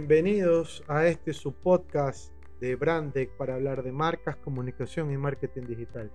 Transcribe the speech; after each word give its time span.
Bienvenidos 0.00 0.82
a 0.88 1.06
este 1.08 1.34
su 1.34 1.52
podcast 1.52 2.32
de 2.58 2.74
Brandec 2.74 3.36
para 3.36 3.56
hablar 3.56 3.82
de 3.82 3.92
marcas, 3.92 4.34
comunicación 4.36 5.10
y 5.12 5.18
marketing 5.18 5.66
digital. 5.66 6.10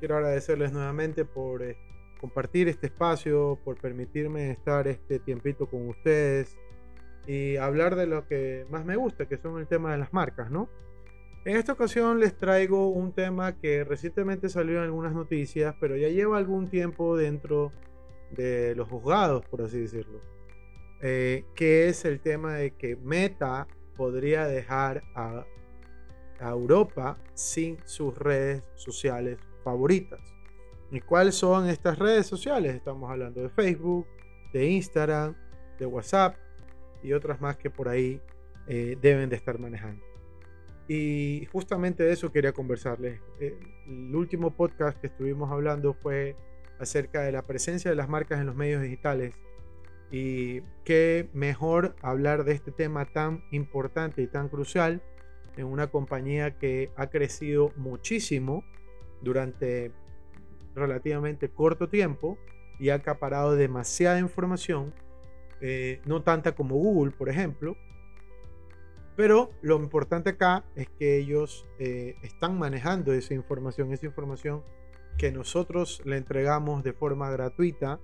Quiero 0.00 0.16
agradecerles 0.16 0.72
nuevamente 0.72 1.24
por 1.24 1.62
eh, 1.62 1.76
compartir 2.20 2.66
este 2.66 2.88
espacio, 2.88 3.56
por 3.64 3.80
permitirme 3.80 4.50
estar 4.50 4.88
este 4.88 5.20
tiempito 5.20 5.66
con 5.66 5.88
ustedes 5.88 6.56
y 7.28 7.56
hablar 7.56 7.94
de 7.94 8.08
lo 8.08 8.26
que 8.26 8.66
más 8.68 8.84
me 8.84 8.96
gusta, 8.96 9.26
que 9.26 9.36
son 9.36 9.60
el 9.60 9.68
tema 9.68 9.92
de 9.92 9.98
las 9.98 10.12
marcas, 10.12 10.50
¿no? 10.50 10.68
En 11.44 11.56
esta 11.56 11.74
ocasión 11.74 12.18
les 12.18 12.36
traigo 12.36 12.88
un 12.88 13.12
tema 13.12 13.60
que 13.60 13.84
recientemente 13.84 14.48
salió 14.48 14.78
en 14.78 14.84
algunas 14.84 15.14
noticias, 15.14 15.72
pero 15.78 15.96
ya 15.96 16.08
lleva 16.08 16.36
algún 16.36 16.66
tiempo 16.66 17.16
dentro 17.16 17.70
de 18.32 18.74
los 18.74 18.88
juzgados, 18.88 19.44
por 19.46 19.62
así 19.62 19.78
decirlo 19.78 20.37
eh, 21.00 21.44
que 21.54 21.88
es 21.88 22.04
el 22.04 22.20
tema 22.20 22.54
de 22.54 22.72
que 22.72 22.96
Meta 22.96 23.68
podría 23.96 24.46
dejar 24.46 25.02
a, 25.14 25.44
Europa 26.40 27.18
sin 27.34 27.78
sus 27.84 28.16
redes 28.16 28.62
sociales 28.76 29.38
favoritas. 29.64 30.20
¿Y 30.92 31.00
cuáles 31.00 31.34
son 31.34 31.68
estas 31.68 31.98
redes 31.98 32.28
sociales? 32.28 32.76
Estamos 32.76 33.10
hablando 33.10 33.42
de 33.42 33.48
Facebook, 33.48 34.06
de 34.52 34.66
Instagram, 34.66 35.34
de 35.80 35.86
WhatsApp 35.86 36.36
y 37.02 37.12
otras 37.12 37.40
más 37.40 37.56
que 37.56 37.70
por 37.70 37.88
ahí 37.88 38.20
eh, 38.68 38.96
deben 39.02 39.28
de 39.28 39.34
estar 39.34 39.58
manejando. 39.58 40.00
Y 40.86 41.48
justamente 41.52 42.04
de 42.04 42.12
eso 42.12 42.30
quería 42.30 42.52
conversarles. 42.52 43.20
Eh, 43.40 43.58
el 43.88 44.14
último 44.14 44.54
podcast 44.54 44.96
que 45.00 45.08
estuvimos 45.08 45.50
hablando 45.50 45.92
fue 45.92 46.36
acerca 46.78 47.22
de 47.22 47.32
la 47.32 47.42
presencia 47.42 47.90
de 47.90 47.96
las 47.96 48.08
marcas 48.08 48.38
en 48.38 48.46
los 48.46 48.54
medios 48.54 48.80
digitales 48.80 49.34
y 50.10 50.62
qué 50.84 51.28
mejor 51.32 51.94
hablar 52.02 52.44
de 52.44 52.52
este 52.52 52.72
tema 52.72 53.04
tan 53.06 53.44
importante 53.50 54.22
y 54.22 54.26
tan 54.26 54.48
crucial 54.48 55.02
en 55.56 55.66
una 55.66 55.88
compañía 55.88 56.56
que 56.58 56.90
ha 56.96 57.08
crecido 57.08 57.72
muchísimo 57.76 58.64
durante 59.20 59.92
relativamente 60.74 61.48
corto 61.48 61.88
tiempo 61.88 62.38
y 62.78 62.90
ha 62.90 62.94
acaparado 62.94 63.56
demasiada 63.56 64.20
información, 64.20 64.94
eh, 65.60 66.00
no 66.06 66.22
tanta 66.22 66.52
como 66.52 66.76
Google, 66.76 67.10
por 67.10 67.28
ejemplo. 67.28 67.76
Pero 69.16 69.50
lo 69.62 69.76
importante 69.76 70.30
acá 70.30 70.64
es 70.76 70.88
que 70.90 71.16
ellos 71.16 71.66
eh, 71.80 72.14
están 72.22 72.56
manejando 72.56 73.12
esa 73.12 73.34
información, 73.34 73.92
esa 73.92 74.06
información 74.06 74.62
que 75.18 75.32
nosotros 75.32 76.00
le 76.04 76.16
entregamos 76.16 76.84
de 76.84 76.92
forma 76.92 77.28
gratuita 77.28 77.98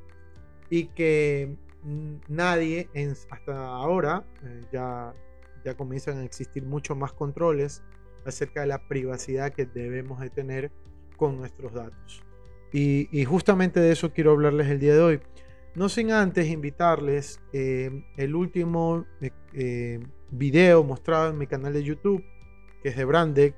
y 0.68 0.86
que 0.86 1.56
nadie 2.28 2.88
hasta 3.30 3.66
ahora 3.66 4.24
eh, 4.42 4.60
ya, 4.72 5.14
ya 5.64 5.76
comienzan 5.76 6.18
a 6.18 6.24
existir 6.24 6.64
muchos 6.64 6.96
más 6.96 7.12
controles 7.12 7.82
acerca 8.24 8.62
de 8.62 8.68
la 8.68 8.88
privacidad 8.88 9.52
que 9.52 9.66
debemos 9.66 10.20
de 10.20 10.30
tener 10.30 10.72
con 11.16 11.36
nuestros 11.36 11.74
datos. 11.74 12.22
Y, 12.72 13.24
justamente 13.24 13.78
de 13.78 13.92
eso 13.92 14.12
quiero 14.12 14.32
hablarles 14.32 14.66
el 14.68 14.80
día 14.80 14.94
de 14.94 15.00
hoy. 15.00 15.20
No 15.76 15.88
sin 15.88 16.10
antes 16.10 16.48
invitarles 16.48 17.40
eh, 17.52 18.04
el 18.16 18.34
último 18.34 19.06
eh, 19.52 20.00
video 20.30 20.82
mostrado 20.82 21.30
en 21.30 21.38
mi 21.38 21.46
canal 21.46 21.72
de 21.72 21.84
YouTube, 21.84 22.24
que 22.82 22.88
es 22.88 22.96
de 22.96 23.04
Brandec, 23.04 23.54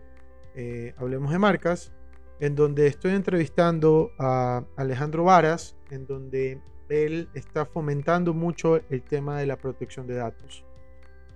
Hablemos 0.96 1.32
de 1.32 1.38
Marcas, 1.38 1.92
en 2.40 2.54
donde 2.54 2.86
estoy 2.86 3.12
entrevistando 3.12 4.12
a 4.18 4.64
Alejandro 4.76 5.24
Varas, 5.24 5.76
en 5.90 6.06
donde 6.06 6.62
él 6.88 7.28
está 7.34 7.66
fomentando 7.66 8.34
mucho 8.34 8.80
el 8.90 9.02
tema 9.02 9.38
de 9.38 9.46
la 9.46 9.56
protección 9.56 10.06
de 10.06 10.14
datos. 10.14 10.64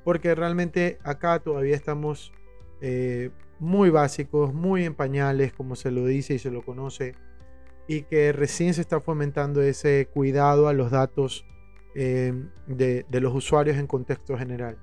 Porque 0.04 0.34
realmente 0.34 0.98
acá 1.02 1.38
todavía 1.40 1.76
estamos 1.76 2.32
eh, 2.80 3.30
muy 3.58 3.90
básicos, 3.90 4.54
muy 4.54 4.84
en 4.84 4.94
pañales, 4.94 5.52
como 5.52 5.76
se 5.76 5.90
lo 5.90 6.06
dice 6.06 6.34
y 6.34 6.38
se 6.38 6.50
lo 6.50 6.62
conoce, 6.62 7.14
y 7.86 8.02
que 8.02 8.32
recién 8.32 8.72
se 8.72 8.80
está 8.80 9.00
fomentando 9.00 9.60
ese 9.62 10.08
cuidado 10.12 10.68
a 10.68 10.72
los 10.72 10.90
datos 10.90 11.44
eh, 11.94 12.32
de, 12.66 13.04
los 13.20 13.34
usuarios 13.34 13.76
en 13.76 13.86
contexto 13.86 14.38
general. 14.38 14.78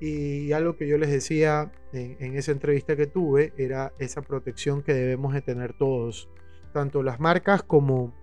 Y 0.00 0.52
algo 0.52 0.76
que 0.76 0.86
yo 0.88 0.98
les 0.98 1.10
decía 1.10 1.72
en, 1.92 2.16
en, 2.20 2.36
esa 2.36 2.52
entrevista 2.52 2.96
que 2.96 3.06
tuve 3.06 3.52
era 3.56 3.92
esa 3.98 4.22
protección 4.22 4.82
que 4.82 4.94
debemos 4.94 5.34
de 5.34 5.42
tener 5.42 5.72
todos, 5.74 6.28
tanto 6.72 7.02
las 7.02 7.20
marcas 7.20 7.62
como, 7.62 8.14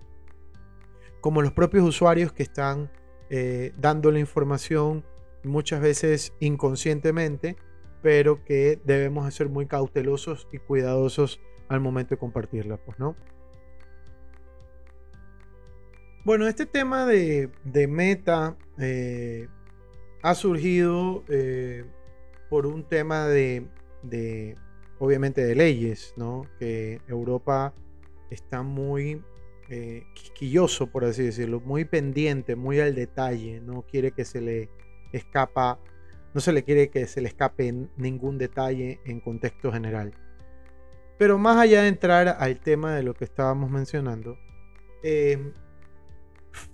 como 1.22 1.40
los 1.40 1.52
propios 1.52 1.84
usuarios 1.84 2.32
que 2.32 2.42
están 2.42 2.90
eh, 3.30 3.72
dando 3.78 4.10
la 4.10 4.18
información 4.18 5.04
muchas 5.44 5.80
veces 5.80 6.34
inconscientemente, 6.40 7.56
pero 8.02 8.44
que 8.44 8.80
debemos 8.84 9.32
ser 9.32 9.48
muy 9.48 9.66
cautelosos 9.66 10.48
y 10.52 10.58
cuidadosos 10.58 11.40
al 11.68 11.80
momento 11.80 12.16
de 12.16 12.18
compartirla, 12.18 12.76
pues, 12.76 12.98
¿no? 12.98 13.16
Bueno, 16.24 16.46
este 16.48 16.66
tema 16.66 17.06
de, 17.06 17.50
Meta 17.88 18.56
eh, 18.78 19.48
ha 20.22 20.34
surgido 20.34 21.24
eh, 21.28 21.84
por 22.50 22.66
un 22.66 22.82
tema 22.88 23.28
de, 23.28 23.68
de, 24.02 24.56
obviamente, 24.98 25.44
de 25.44 25.54
leyes, 25.54 26.14
¿no? 26.16 26.46
Que 26.58 27.00
Europa 27.06 27.74
está 28.30 28.62
muy 28.62 29.22
eh, 29.74 30.04
quisquilloso, 30.12 30.88
por 30.88 31.06
así 31.06 31.22
decirlo, 31.22 31.58
muy 31.58 31.86
pendiente, 31.86 32.56
muy 32.56 32.78
al 32.78 32.94
detalle, 32.94 33.58
no 33.62 33.86
quiere 33.90 34.12
que 34.12 34.26
se 34.26 34.42
le 34.42 34.68
escapa, 35.12 35.78
no 36.34 36.42
se 36.42 36.52
le 36.52 36.62
quiere 36.62 36.90
que 36.90 37.06
se 37.06 37.22
le 37.22 37.28
escape 37.28 37.72
ningún 37.96 38.36
detalle 38.36 39.00
en 39.06 39.20
contexto 39.20 39.72
general. 39.72 40.12
Pero 41.16 41.38
más 41.38 41.56
allá 41.56 41.84
de 41.84 41.88
entrar 41.88 42.36
al 42.38 42.60
tema 42.60 42.94
de 42.94 43.02
lo 43.02 43.14
que 43.14 43.24
estábamos 43.24 43.70
mencionando, 43.70 44.36
eh, 45.02 45.38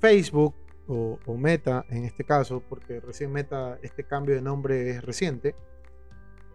Facebook 0.00 0.56
o, 0.88 1.20
o, 1.25 1.37
Meta 1.37 1.87
en 1.91 2.04
este 2.04 2.25
caso, 2.25 2.64
porque 2.69 2.98
recién 2.98 3.31
Meta, 3.31 3.78
este 3.81 4.03
cambio 4.03 4.34
de 4.34 4.42
nombre 4.42 4.91
es 4.91 5.04
reciente, 5.04 5.54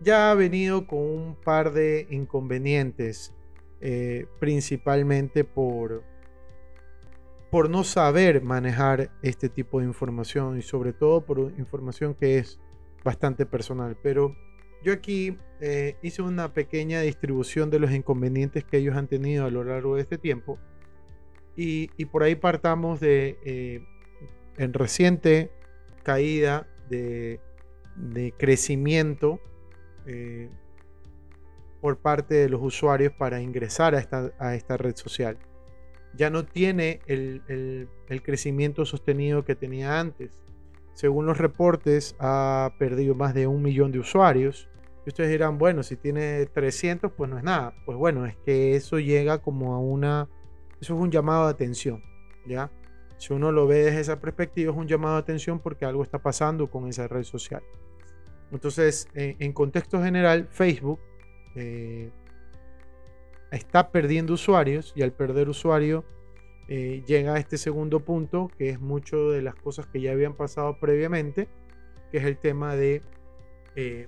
ya 0.01 0.29
ha 0.29 0.35
venido 0.35 0.87
con 0.87 0.99
un 0.99 1.35
par 1.41 1.71
de 1.71 2.05
inconvenientes, 2.09 3.33
eh, 3.79 4.25
principalmente 4.41 5.45
por, 5.45 6.03
por 7.53 7.69
no 7.69 7.83
saber 7.83 8.41
manejar 8.41 9.11
este 9.21 9.47
tipo 9.47 9.79
de 9.79 9.85
información 9.85 10.57
y 10.57 10.63
sobre 10.63 10.91
todo 10.91 11.23
por 11.23 11.37
información 11.59 12.15
que 12.15 12.39
es 12.39 12.59
bastante 13.03 13.45
personal. 13.45 13.95
Pero 14.01 14.35
yo 14.81 14.91
aquí 14.91 15.37
eh, 15.61 15.95
hice 16.01 16.23
una 16.23 16.51
pequeña 16.51 17.01
distribución 17.01 17.69
de 17.69 17.77
los 17.77 17.91
inconvenientes 17.91 18.63
que 18.63 18.77
ellos 18.77 18.95
han 18.95 19.07
tenido 19.07 19.45
a 19.45 19.51
lo 19.51 19.63
largo 19.63 19.97
de 19.97 20.01
este 20.01 20.17
tiempo 20.17 20.57
y, 21.55 21.89
por 22.05 22.23
ahí 22.23 22.33
partamos 22.33 22.99
de 22.99 23.37
eh, 23.45 23.85
en 24.57 24.73
reciente 24.73 25.51
caída 26.01 26.67
de, 26.89 27.39
crecimiento 28.39 29.39
eh, 30.07 30.49
por 31.81 31.99
parte 31.99 32.33
de 32.33 32.49
los 32.49 32.63
usuarios 32.63 33.13
para 33.13 33.41
ingresar 33.41 33.93
a 33.93 33.99
esta, 33.99 34.33
a 34.39 34.55
esta 34.55 34.75
red 34.75 34.95
social 34.95 35.37
ya 36.15 36.29
no 36.29 36.45
tiene 36.45 36.99
el, 37.07 37.89
crecimiento 38.23 38.85
sostenido 38.85 39.43
que 39.43 39.55
tenía 39.55 39.99
antes. 39.99 40.39
Según 40.93 41.25
los 41.25 41.39
reportes, 41.39 42.15
ha 42.19 42.73
perdido 42.77 43.15
más 43.15 43.33
de 43.33 43.47
un 43.47 43.61
millón 43.61 43.91
de 43.91 43.99
usuarios. 43.99 44.69
Y 45.05 45.09
ustedes 45.09 45.31
dirán, 45.31 45.57
bueno, 45.57 45.83
si 45.83 45.97
tiene 45.97 46.45
300, 46.45 47.11
pues 47.11 47.29
no 47.29 47.37
es 47.37 47.43
nada. 47.43 47.73
Pues 47.85 47.97
bueno, 47.97 48.25
es 48.25 48.37
que 48.45 48.75
eso 48.75 48.99
llega 48.99 49.39
como 49.39 49.73
a 49.73 49.79
una... 49.79 50.29
Eso 50.79 50.95
es 50.95 50.99
un 50.99 51.11
llamado 51.11 51.45
de 51.45 51.51
atención, 51.51 52.03
¿ya? 52.45 52.69
Si 53.17 53.33
uno 53.33 53.51
lo 53.51 53.67
ve 53.67 53.85
desde 53.85 54.01
esa 54.01 54.19
perspectiva, 54.19 54.71
es 54.71 54.77
un 54.77 54.87
llamado 54.87 55.15
de 55.15 55.21
atención 55.21 55.59
porque 55.59 55.85
algo 55.85 56.03
está 56.03 56.19
pasando 56.19 56.69
con 56.69 56.87
esa 56.87 57.07
red 57.07 57.23
social. 57.23 57.63
Entonces, 58.51 59.07
en, 59.15 59.53
contexto 59.53 60.03
general, 60.03 60.47
Facebook 60.51 60.99
eh, 61.55 62.11
está 63.55 63.91
perdiendo 63.91 64.33
usuarios 64.33 64.93
y 64.95 65.03
al 65.03 65.13
perder 65.13 65.49
usuario 65.49 66.03
eh, 66.67 67.03
llega 67.05 67.35
a 67.35 67.39
este 67.39 67.57
segundo 67.57 67.99
punto, 67.99 68.49
que 68.57 68.69
es 68.69 68.79
mucho 68.79 69.31
de 69.31 69.41
las 69.41 69.55
cosas 69.55 69.85
que 69.87 70.01
ya 70.01 70.11
habían 70.11 70.33
pasado 70.33 70.79
previamente, 70.79 71.47
que 72.11 72.17
es 72.17 72.23
el 72.25 72.37
tema 72.37 72.75
de... 72.75 73.01
Eh, 73.75 74.07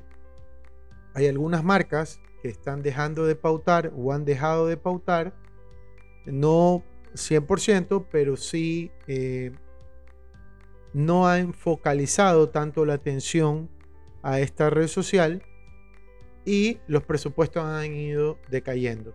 hay 1.13 1.27
algunas 1.27 1.63
marcas 1.63 2.19
que 2.41 2.49
están 2.49 2.81
dejando 2.81 3.25
de 3.25 3.35
pautar 3.35 3.91
o 3.95 4.13
han 4.13 4.25
dejado 4.25 4.67
de 4.67 4.77
pautar, 4.77 5.33
no 6.25 6.83
100%, 7.13 8.05
pero 8.11 8.37
sí 8.37 8.91
eh, 9.07 9.51
no 10.93 11.27
han 11.27 11.53
focalizado 11.53 12.49
tanto 12.49 12.85
la 12.85 12.93
atención 12.93 13.69
a 14.23 14.39
esta 14.39 14.69
red 14.69 14.87
social 14.87 15.43
y 16.45 16.79
los 16.87 17.03
presupuestos 17.03 17.63
han 17.63 17.93
ido 17.93 18.37
decayendo. 18.49 19.13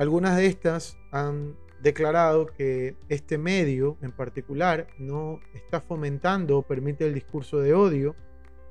Algunas 0.00 0.34
de 0.38 0.46
estas 0.46 0.96
han 1.10 1.58
declarado 1.82 2.46
que 2.46 2.96
este 3.10 3.36
medio 3.36 3.98
en 4.00 4.12
particular 4.12 4.86
no 4.98 5.40
está 5.52 5.82
fomentando 5.82 6.56
o 6.56 6.62
permite 6.62 7.06
el 7.06 7.12
discurso 7.12 7.60
de 7.60 7.74
odio 7.74 8.16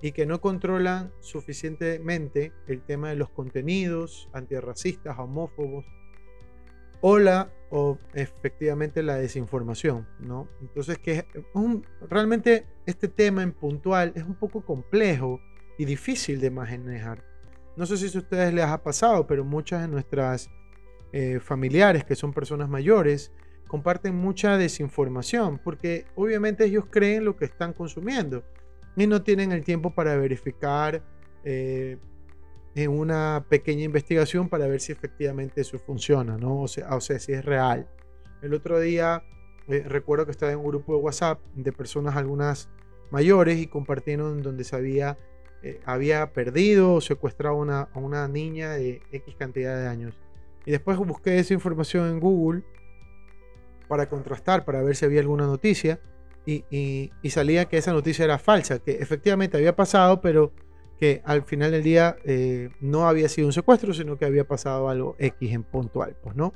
y 0.02 0.12
que 0.12 0.26
no 0.26 0.42
controlan 0.42 1.12
suficientemente 1.20 2.52
el 2.66 2.82
tema 2.82 3.10
de 3.10 3.16
los 3.16 3.30
contenidos 3.30 4.28
antirracistas, 4.34 5.20
homófobos 5.20 5.86
o 7.00 7.20
la 7.20 7.52
o 7.70 8.00
efectivamente 8.16 9.04
la 9.04 9.18
desinformación, 9.18 10.08
¿no? 10.20 10.48
Entonces 10.62 10.98
que 10.98 11.28
realmente 12.10 12.66
este 12.88 13.08
tema 13.08 13.44
en 13.44 13.52
puntual 13.52 14.14
es 14.16 14.24
un 14.24 14.34
poco 14.34 14.66
complejo 14.66 15.40
y 15.78 15.86
difícil 15.86 16.42
de 16.42 16.50
manejar. 16.50 17.24
No 17.78 17.86
sé 17.86 17.98
si 17.98 18.18
a 18.18 18.20
ustedes 18.20 18.52
les 18.52 18.66
ha 18.66 18.82
pasado, 18.82 19.28
pero 19.28 19.46
muchas 19.46 19.82
de 19.84 19.90
nuestras 19.90 20.50
eh, 21.12 21.40
familiares 21.40 22.04
que 22.04 22.16
son 22.16 22.34
personas 22.34 22.70
mayores 22.70 23.32
comparten 23.68 24.16
mucha 24.16 24.60
desinformación 24.60 25.58
porque 25.58 26.06
obviamente 26.14 26.66
ellos 26.66 26.86
creen 26.88 27.26
lo 27.26 27.36
que 27.36 27.46
están 27.46 27.74
consumiendo 27.74 28.44
y 28.96 29.08
no 29.08 29.24
tienen 29.24 29.52
el 29.52 29.64
tiempo 29.64 29.90
para 29.96 30.16
verificar 30.18 31.02
eh, 31.44 31.98
en 32.76 32.92
una 32.92 33.44
pequeña 33.50 33.86
investigación 33.86 34.50
para 34.50 34.68
ver 34.68 34.82
si 34.82 34.92
efectivamente 34.92 35.62
eso 35.62 35.80
funciona, 35.80 36.38
¿no? 36.38 36.62
O 36.62 36.68
sea, 36.68 36.96
o 36.96 37.02
si 37.02 37.14
es 37.14 37.44
real. 37.44 37.90
El 38.44 38.54
otro 38.54 38.80
día 38.80 39.24
eh, 39.68 39.84
recuerdo 39.88 40.26
que 40.26 40.32
estaba 40.32 40.52
en 40.52 40.60
un 40.60 40.68
grupo 40.68 40.94
de 40.96 41.02
WhatsApp 41.02 41.40
de 41.56 41.72
personas 41.72 42.16
algunas 42.18 42.70
mayores 43.10 43.58
y 43.58 43.66
compartieron 43.66 44.44
donde 44.44 44.64
se 44.64 44.76
había, 44.76 45.18
había 45.86 46.34
perdido 46.34 46.94
o 46.94 47.02
secuestrado 47.02 47.56
una, 47.56 47.90
a 47.94 48.00
una 48.00 48.28
niña 48.28 48.74
de 48.74 49.02
X 49.12 49.36
cantidad 49.40 49.76
de 49.76 49.88
años. 49.88 50.29
Y 50.70 50.72
después 50.72 51.00
busqué 51.00 51.40
esa 51.40 51.56
información 51.56 52.08
en 52.10 52.20
Google 52.20 52.62
para 53.88 54.08
contrastar, 54.08 54.66
para 54.66 54.84
ver 54.84 54.96
si 54.96 55.04
había 55.04 55.20
alguna 55.20 55.48
noticia. 55.48 56.00
Y, 56.46 57.10
salía 57.28 57.66
que 57.66 57.78
esa 57.78 57.92
noticia 57.92 58.24
era 58.24 58.38
falsa, 58.38 58.78
que 58.78 58.92
efectivamente 58.92 59.58
había 59.58 59.76
pasado, 59.76 60.22
pero 60.22 60.52
que 61.00 61.24
al 61.26 61.42
final 61.42 61.72
del 61.72 61.82
día 61.82 62.18
eh, 62.24 62.70
no 62.82 63.08
había 63.08 63.30
sido 63.30 63.48
un 63.48 63.54
secuestro, 63.54 63.96
sino 63.96 64.20
que 64.20 64.26
había 64.26 64.48
pasado 64.48 64.90
algo 64.90 65.16
X 65.18 65.52
en 65.52 65.64
puntual, 65.64 66.16
pues 66.22 66.36
no. 66.36 66.54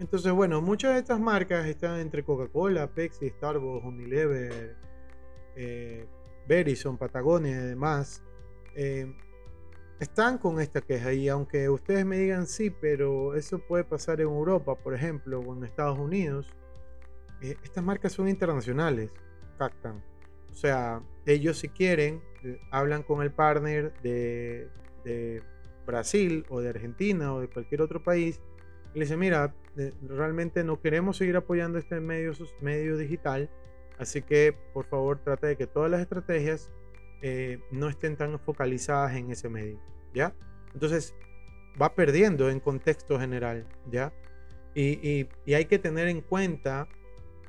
Entonces, 0.00 0.32
bueno, 0.32 0.60
muchas 0.60 0.94
de 0.94 0.98
estas 0.98 1.20
marcas 1.20 1.64
están 1.64 2.00
entre 2.00 2.24
Coca-Cola, 2.24 2.92
Pepsi, 2.92 3.30
Starbucks, 3.30 3.84
Unilever, 3.84 4.76
eh, 5.54 6.08
Verizon, 6.48 6.98
Patagonia 6.98 7.52
y 7.52 7.66
demás. 7.68 8.24
Eh, 8.74 9.14
están 10.00 10.38
con 10.38 10.60
esta 10.60 10.80
queja 10.80 11.12
y 11.12 11.28
aunque 11.28 11.68
ustedes 11.68 12.06
me 12.06 12.18
digan 12.18 12.46
sí, 12.46 12.70
pero 12.70 13.34
eso 13.34 13.58
puede 13.58 13.84
pasar 13.84 14.20
en 14.20 14.28
Europa, 14.28 14.76
por 14.76 14.94
ejemplo, 14.94 15.40
o 15.40 15.56
en 15.56 15.64
Estados 15.64 15.98
Unidos, 15.98 16.46
eh, 17.40 17.56
estas 17.62 17.82
marcas 17.82 18.12
son 18.12 18.28
internacionales, 18.28 19.12
captan. 19.58 20.02
O 20.50 20.54
sea, 20.54 21.02
ellos 21.26 21.58
si 21.58 21.68
quieren, 21.68 22.22
eh, 22.44 22.60
hablan 22.70 23.02
con 23.02 23.22
el 23.22 23.32
partner 23.32 23.92
de, 24.02 24.70
Brasil 25.86 26.44
o 26.50 26.60
de 26.60 26.68
Argentina 26.68 27.32
o 27.32 27.40
de 27.40 27.48
cualquier 27.48 27.80
otro 27.80 28.02
país 28.02 28.42
y 28.92 28.98
le 28.98 29.06
dicen, 29.06 29.18
mira, 29.18 29.54
eh, 29.78 29.94
realmente 30.06 30.62
no 30.62 30.78
queremos 30.82 31.16
seguir 31.16 31.34
apoyando 31.36 31.78
este 31.78 31.98
medio, 31.98 32.32
medio 32.60 32.98
digital, 32.98 33.48
así 33.98 34.20
que 34.20 34.54
por 34.74 34.84
favor 34.84 35.18
trata 35.24 35.46
de 35.46 35.56
que 35.56 35.66
todas 35.66 35.90
las 35.90 36.02
estrategias 36.02 36.70
eh, 37.22 37.58
no 37.70 37.88
estén 37.88 38.16
tan 38.16 38.38
focalizadas 38.38 39.16
en 39.16 39.30
ese 39.30 39.48
medio, 39.48 39.80
¿ya? 40.14 40.34
Entonces 40.72 41.14
va 41.80 41.94
perdiendo 41.94 42.50
en 42.50 42.60
contexto 42.60 43.18
general, 43.18 43.66
¿ya? 43.90 44.12
Y, 44.74 45.28
hay 45.52 45.64
que 45.64 45.78
tener 45.78 46.06
en 46.06 46.20
cuenta 46.20 46.88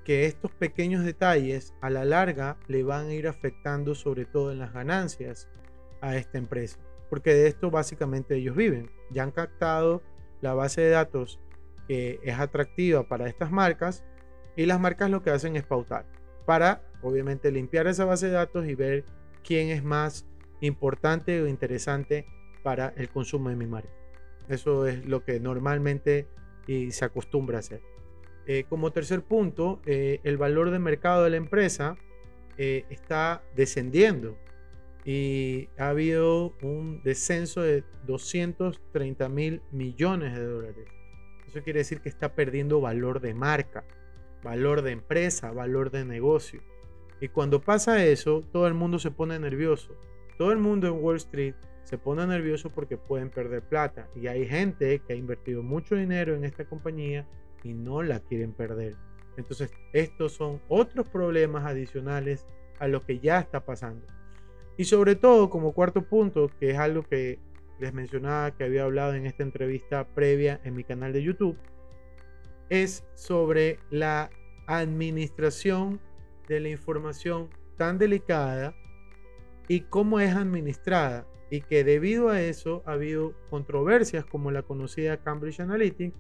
que 0.04 0.26
estos 0.26 0.52
pequeños 0.52 1.04
detalles 1.04 1.76
a 1.82 1.92
la 1.92 2.04
larga 2.04 2.58
le 2.68 2.82
van 2.82 3.08
a 3.08 3.14
ir 3.14 3.28
afectando 3.28 3.94
sobre 3.94 4.26
todo 4.26 4.52
en 4.52 4.58
las 4.58 4.74
ganancias 4.74 5.48
a 6.02 6.16
esta 6.16 6.40
empresa, 6.40 6.80
porque 7.10 7.34
de 7.34 7.48
esto 7.48 7.70
básicamente 7.70 8.36
ellos 8.36 8.56
viven. 8.56 8.90
Ya 9.12 9.24
han 9.24 9.32
captado 9.32 10.02
la 10.42 10.56
base 10.56 10.82
de 10.82 10.90
datos 10.90 11.40
que 11.88 12.20
es 12.24 12.40
atractiva 12.40 13.08
para 13.08 13.28
estas 13.28 13.52
marcas 13.52 14.04
y 14.56 14.66
las 14.66 14.80
marcas 14.80 15.12
lo 15.12 15.22
que 15.22 15.30
hacen 15.30 15.56
es 15.56 15.64
pautar 15.64 16.06
para 16.46 16.82
obviamente 17.04 17.52
limpiar 17.52 17.86
esa 17.86 18.06
base 18.06 18.28
de 18.28 18.34
datos 18.34 18.68
y 18.68 18.74
ver 18.74 19.06
quién 19.44 19.70
es 19.70 19.84
más 19.84 20.26
importante 20.62 21.42
o 21.42 21.48
interesante 21.48 22.26
para 22.64 22.94
el 22.98 23.10
consumo 23.10 23.50
de 23.50 23.56
mi 23.56 23.66
marca. 23.66 23.94
Eso 24.48 24.88
es 24.88 25.06
lo 25.06 25.24
que 25.24 25.40
normalmente 25.40 26.28
y 26.68 26.92
se 26.92 27.06
acostumbra 27.06 27.58
a 27.58 27.60
hacer. 27.60 27.82
Eh, 28.46 28.66
como 28.68 28.92
tercer 28.92 29.22
punto, 29.22 29.80
eh, 29.86 30.20
el 30.24 30.38
valor 30.38 30.72
de 30.72 30.80
mercado 30.80 31.24
de 31.24 31.30
la 31.30 31.38
empresa 31.38 31.98
eh, 32.58 32.86
está 32.90 33.44
descendiendo 33.56 34.38
y 35.06 35.70
ha 35.78 35.90
habido 35.90 36.56
un 36.62 37.02
descenso 37.04 37.62
de 37.62 37.84
230 38.06 39.30
mil 39.30 39.62
millones 39.72 40.36
de 40.36 40.44
dólares. 40.44 40.86
Eso 41.48 41.64
quiere 41.64 41.80
decir 41.80 42.02
que 42.02 42.10
está 42.10 42.36
perdiendo 42.36 42.82
valor 42.82 43.22
de 43.22 43.34
marca, 43.34 43.86
valor 44.44 44.82
de 44.82 44.92
empresa, 44.92 45.52
valor 45.52 45.90
de 45.90 46.06
negocio. 46.06 46.62
Y 47.22 47.28
cuando 47.30 47.62
pasa 47.62 48.06
eso, 48.06 48.44
todo 48.52 48.68
el 48.68 48.74
mundo 48.74 49.00
se 49.00 49.12
pone 49.12 49.38
nervioso. 49.40 49.96
Todo 50.38 50.52
el 50.52 50.58
mundo 50.58 50.88
en 50.88 51.04
Wall 51.04 51.18
Street 51.18 51.56
se 51.84 51.98
pone 51.98 52.26
nervioso 52.26 52.70
porque 52.70 52.98
pueden 52.98 53.30
perder 53.30 53.62
plata. 53.64 54.08
Y 54.16 54.28
hay 54.28 54.48
gente 54.48 55.00
que 55.00 55.14
ha 55.14 55.16
invertido 55.16 55.64
mucho 55.64 55.96
dinero 55.96 56.36
en 56.36 56.46
esta 56.46 56.66
compañía 56.66 57.28
y 57.64 57.74
no 57.74 58.04
la 58.04 58.20
quieren 58.20 58.54
perder. 58.54 58.96
Entonces, 59.38 59.72
estos 59.94 60.34
son 60.34 60.62
otros 60.68 61.10
problemas 61.10 61.66
adicionales 61.66 62.46
a 62.80 62.88
lo 62.88 63.02
que 63.02 63.20
ya 63.20 63.40
está 63.40 63.66
pasando. 63.66 64.06
Y 64.78 64.86
sobre 64.86 65.16
todo, 65.16 65.50
como 65.50 65.74
cuarto 65.74 66.04
punto, 66.04 66.50
que 66.60 66.72
es 66.72 66.78
algo 66.78 67.04
que 67.04 67.40
les 67.80 67.94
mencionaba 67.94 68.52
que 68.52 68.64
había 68.64 68.84
hablado 68.84 69.14
en 69.14 69.26
esta 69.26 69.44
entrevista 69.44 70.08
previa 70.08 70.60
en 70.64 70.76
mi 70.76 70.84
canal 70.84 71.12
de 71.12 71.24
YouTube, 71.24 71.58
es 72.70 73.04
sobre 73.16 73.80
la 73.90 74.30
administración 74.68 76.00
de 76.50 76.60
la 76.60 76.70
información 76.70 77.48
tan 77.78 77.98
delicada 77.98 78.76
y 79.70 79.82
cómo 79.82 80.20
es 80.20 80.36
administrada 80.36 81.26
y 81.50 81.62
que 81.62 81.84
debido 81.84 82.30
a 82.30 82.42
eso 82.42 82.84
ha 82.86 82.94
habido 82.94 83.34
controversias 83.50 84.26
como 84.26 84.52
la 84.52 84.64
conocida 84.64 85.18
Cambridge 85.18 85.62
Analytica 85.62 86.18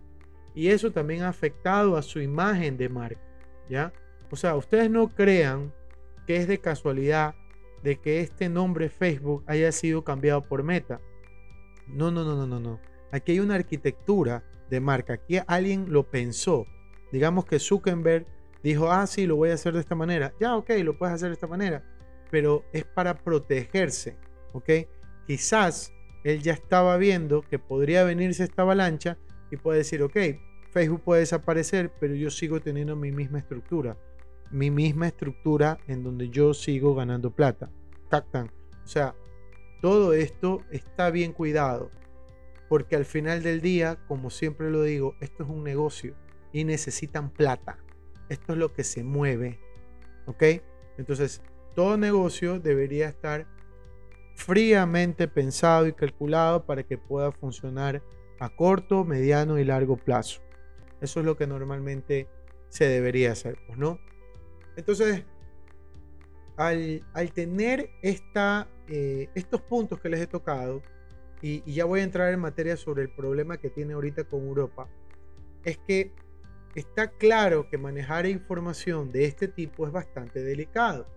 y 0.56 0.70
eso 0.70 0.92
también 0.92 1.24
ha 1.24 1.30
afectado 1.30 1.98
a 1.98 2.02
su 2.02 2.22
imagen 2.22 2.78
de 2.78 2.90
marca, 2.90 3.22
¿ya? 3.70 3.92
O 4.32 4.36
sea, 4.36 4.56
ustedes 4.56 4.90
no 4.90 5.10
crean 5.10 5.74
que 6.26 6.38
es 6.38 6.48
de 6.48 6.60
casualidad 6.60 7.36
de 7.84 7.98
que 7.98 8.22
este 8.22 8.50
nombre 8.50 8.90
Facebook 8.90 9.44
haya 9.48 9.72
sido 9.72 10.04
cambiado 10.04 10.44
por 10.44 10.64
Meta. 10.64 11.02
No, 11.88 12.12
no, 12.12 12.24
no, 12.24 12.36
no, 12.36 12.46
no, 12.46 12.60
no. 12.60 12.80
Aquí 13.12 13.32
hay 13.34 13.40
una 13.40 13.56
arquitectura 13.56 14.44
de 14.70 14.80
marca. 14.80 15.14
Aquí 15.14 15.40
alguien 15.48 15.92
lo 15.92 16.04
pensó. 16.04 16.68
Digamos 17.12 17.46
que 17.46 17.58
Zuckerberg 17.58 18.28
dijo, 18.64 18.92
ah, 18.92 19.08
sí, 19.08 19.26
lo 19.26 19.36
voy 19.36 19.50
a 19.50 19.54
hacer 19.54 19.74
de 19.74 19.80
esta 19.80 19.96
manera. 19.96 20.34
Ya, 20.40 20.56
ok, 20.56 20.70
lo 20.84 20.98
puedes 20.98 21.16
hacer 21.16 21.30
de 21.30 21.34
esta 21.34 21.48
manera, 21.48 21.84
pero 22.30 22.64
es 22.74 22.86
para 22.86 23.16
protegerse, 23.16 24.18
¿ok? 24.54 24.70
Quizás 25.28 25.94
él 26.24 26.42
ya 26.42 26.54
estaba 26.54 26.98
viendo 26.98 27.42
que 27.42 27.60
podría 27.60 28.04
venirse 28.04 28.44
esta 28.44 28.64
avalancha 28.64 29.18
y 29.52 29.58
puede 29.58 29.80
decir, 29.80 30.02
ok, 30.04 30.18
Facebook 30.72 31.02
puede 31.02 31.22
desaparecer, 31.22 31.92
pero 32.00 32.14
yo 32.14 32.30
sigo 32.30 32.60
teniendo 32.60 32.96
mi 32.96 33.12
misma 33.12 33.40
estructura, 33.40 33.98
mi 34.52 34.70
misma 34.70 35.08
estructura 35.08 35.80
en 35.88 36.04
donde 36.04 36.30
yo 36.30 36.54
sigo 36.54 36.96
ganando 36.96 37.32
plata. 37.32 37.70
Captan. 38.10 38.52
O 38.84 38.88
sea, 38.88 39.16
todo 39.82 40.14
esto 40.14 40.64
está 40.72 41.10
bien 41.10 41.32
cuidado, 41.32 41.92
porque 42.68 42.96
al 42.96 43.06
final 43.06 43.42
del 43.44 43.62
día, 43.62 43.98
como 44.08 44.30
siempre 44.30 44.70
lo 44.70 44.84
digo, 44.84 45.16
esto 45.22 45.44
es 45.44 45.50
un 45.50 45.64
negocio 45.64 46.16
y 46.52 46.64
necesitan 46.66 47.30
plata. 47.30 47.78
Esto 48.30 48.54
es 48.54 48.60
lo 48.60 48.74
que 48.74 48.84
se 48.84 49.04
mueve. 49.04 49.60
¿Ok? 50.26 50.44
Entonces, 50.98 51.42
todo 51.76 51.98
negocio 51.98 52.60
debería 52.60 53.10
estar 53.10 53.48
fríamente 54.36 55.28
pensado 55.28 55.88
y 55.88 55.94
calculado 55.94 56.66
para 56.66 56.84
que 56.84 56.98
pueda 56.98 57.32
funcionar 57.32 58.02
a 58.40 58.50
corto, 58.50 59.04
mediano 59.04 59.60
y 59.60 59.66
largo 59.66 59.98
plazo. 59.98 60.42
Eso 61.02 61.20
es 61.20 61.26
lo 61.26 61.36
que 61.36 61.48
normalmente 61.48 62.28
se 62.70 62.88
debería 62.88 63.32
hacer, 63.32 63.58
pues, 63.68 63.78
¿no? 63.78 64.00
Entonces, 64.76 65.26
al, 66.56 67.04
tener 67.34 67.90
esta, 68.02 68.68
eh, 68.88 69.30
estos 69.36 69.62
puntos 69.62 70.00
que 70.00 70.10
les 70.10 70.22
he 70.22 70.28
tocado, 70.28 70.82
y 71.42 71.62
ya 71.72 71.86
voy 71.86 72.02
a 72.02 72.04
entrar 72.04 72.34
en 72.34 72.40
materia 72.42 72.76
sobre 72.76 73.04
el 73.04 73.10
problema 73.10 73.58
que 73.58 73.70
tiene 73.70 73.94
ahorita 73.94 74.26
con 74.26 74.42
Europa, 74.42 74.90
es 75.64 75.78
que 75.78 76.12
está 76.80 77.12
claro 77.12 77.70
que 77.70 77.78
manejar 77.78 78.26
información 78.26 79.12
de 79.12 79.26
este 79.26 79.48
tipo 79.48 79.86
es 79.86 79.92
bastante 79.92 80.42
delicado. 80.42 81.08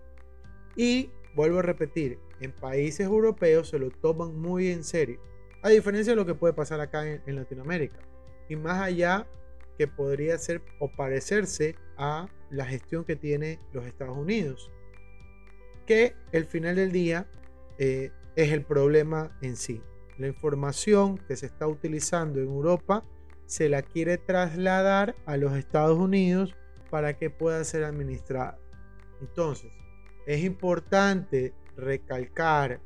Y 0.75 1.11
vuelvo 1.35 1.59
a 1.59 1.63
repetir, 1.63 2.19
en 2.39 2.51
países 2.51 3.05
europeos 3.05 3.69
se 3.69 3.79
lo 3.79 3.89
toman 3.89 4.39
muy 4.39 4.71
en 4.71 4.83
serio, 4.83 5.19
a 5.61 5.69
diferencia 5.69 6.11
de 6.11 6.17
lo 6.17 6.25
que 6.25 6.35
puede 6.35 6.53
pasar 6.53 6.79
acá 6.81 7.07
en, 7.07 7.35
Latinoamérica. 7.35 7.99
Y 8.49 8.55
más 8.55 8.81
allá 8.81 9.27
que 9.77 9.87
podría 9.87 10.37
ser 10.37 10.61
o 10.79 10.91
parecerse 10.91 11.75
a 11.97 12.27
la 12.49 12.65
gestión 12.65 13.05
que 13.05 13.15
tiene 13.15 13.59
los 13.71 13.85
Estados 13.85 14.17
Unidos, 14.17 14.71
que 15.87 16.15
el 16.31 16.45
final 16.45 16.75
del 16.75 16.91
día 16.91 17.27
eh, 17.77 18.11
es 18.35 18.51
el 18.51 18.63
problema 18.63 19.37
en 19.41 19.55
sí. 19.55 19.81
La 20.17 20.27
información 20.27 21.17
que 21.17 21.35
se 21.35 21.45
está 21.45 21.67
utilizando 21.67 22.39
en 22.39 22.47
Europa 22.47 23.05
se 23.53 23.69
la 23.69 23.83
quiere 23.83 24.17
trasladar 24.17 25.15
a 25.27 25.37
los 25.37 25.55
Estados 25.55 25.99
Unidos 25.99 26.55
para 26.89 27.19
que 27.19 27.29
pueda 27.29 27.63
ser 27.63 27.83
administrada. 27.83 28.57
Entonces, 29.21 29.71
es 30.25 30.43
importante 30.43 31.53
recalcar 31.77 32.81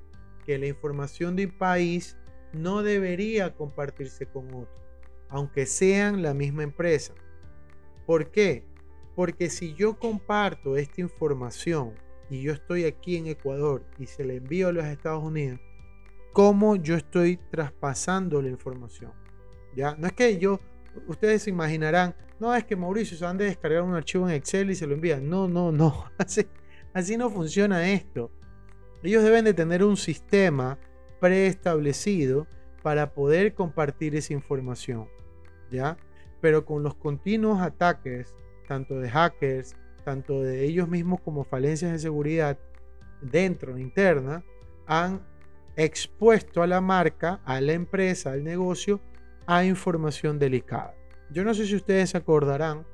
que 0.45 0.57
la 0.57 0.67
información 0.67 1.37
de 1.37 1.45
un 1.45 1.57
país 1.57 2.17
no 2.51 2.83
debería 2.83 3.55
compartirse 3.55 4.25
con 4.25 4.47
otro, 4.47 4.75
aunque 5.29 5.65
sean 5.65 6.21
la 6.21 6.33
misma 6.33 6.63
empresa. 6.63 7.13
¿Por 8.05 8.29
qué? 8.29 8.65
Porque 9.15 9.49
si 9.49 9.73
yo 9.73 9.97
comparto 9.97 10.75
esta 10.75 10.99
información 10.99 11.93
y 12.29 12.41
yo 12.41 12.51
estoy 12.51 12.83
aquí 12.83 13.15
en 13.15 13.27
Ecuador 13.27 13.85
y 13.99 14.07
se 14.07 14.25
la 14.25 14.33
envío 14.33 14.67
a 14.67 14.73
los 14.73 14.83
Estados 14.83 15.23
Unidos, 15.23 15.61
¿cómo 16.33 16.75
yo 16.75 16.97
estoy 16.97 17.37
traspasando 17.51 18.41
la 18.41 18.49
información? 18.49 19.26
¿Ya? 19.77 19.95
No 19.95 20.07
es 20.07 20.13
que 20.13 20.39
yo, 20.39 20.59
ustedes 21.07 21.43
se 21.43 21.51
imaginarán, 21.51 22.15
no 22.39 22.55
es 22.55 22.65
que 22.65 22.75
Mauricio 22.75 23.15
se 23.15 23.23
han 23.23 23.37
de 23.37 23.45
descargar 23.45 23.83
un 23.83 23.93
archivo 23.93 24.27
en 24.27 24.33
Excel 24.33 24.71
y 24.71 24.75
se 24.75 24.87
lo 24.87 24.95
envían. 24.95 25.29
No, 25.29 25.47
no, 25.47 25.71
no. 25.71 26.05
Así, 26.17 26.47
así 26.93 27.15
no 27.15 27.29
funciona 27.29 27.87
esto. 27.87 28.31
Ellos 29.03 29.23
deben 29.23 29.45
de 29.45 29.53
tener 29.53 29.83
un 29.83 29.95
sistema 29.95 30.79
preestablecido 31.19 32.47
para 32.81 33.13
poder 33.13 33.53
compartir 33.53 34.15
esa 34.15 34.33
información, 34.33 35.07
¿ya? 35.69 35.95
Pero 36.41 36.65
con 36.65 36.81
los 36.81 36.95
continuos 36.95 37.61
ataques, 37.61 38.33
tanto 38.67 38.99
de 38.99 39.11
hackers, 39.11 39.75
tanto 40.03 40.41
de 40.41 40.65
ellos 40.65 40.89
mismos 40.89 41.21
como 41.21 41.43
falencias 41.43 41.91
de 41.91 41.99
seguridad 41.99 42.57
dentro, 43.21 43.77
interna, 43.77 44.43
han 44.87 45.21
expuesto 45.75 46.63
a 46.63 46.67
la 46.67 46.81
marca, 46.81 47.41
a 47.45 47.61
la 47.61 47.73
empresa, 47.73 48.31
al 48.31 48.43
negocio, 48.43 49.01
a 49.47 49.63
información 49.65 50.37
delicada. 50.37 50.93
Yo 51.31 51.43
no 51.43 51.53
sé 51.53 51.65
si 51.65 51.75
ustedes 51.75 52.11
se 52.11 52.17
acordarán, 52.17 52.85